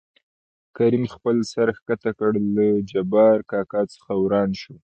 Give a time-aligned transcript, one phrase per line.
[0.77, 4.73] کريم خپل سر ښکته کړ له جبار کاکا څخه راوان شو.